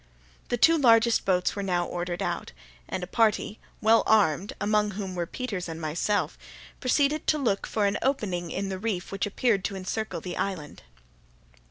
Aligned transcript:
The 0.49 0.57
two 0.57 0.79
largest 0.79 1.25
boats 1.25 1.55
were 1.55 1.61
now 1.61 1.85
ordered 1.85 2.23
out, 2.23 2.53
and 2.89 3.03
a 3.03 3.05
party, 3.05 3.59
well 3.81 4.01
armed 4.07 4.51
(among 4.59 4.89
whom 4.97 5.13
were 5.13 5.27
Peters 5.27 5.69
and 5.69 5.79
myself), 5.79 6.39
proceeded 6.79 7.27
to 7.27 7.37
look 7.37 7.67
for 7.67 7.85
an 7.85 7.99
opening 8.01 8.49
in 8.49 8.69
the 8.69 8.79
reef 8.79 9.11
which 9.11 9.27
appeared 9.27 9.63
to 9.65 9.75
encircle 9.75 10.19
the 10.19 10.37
island. 10.37 10.81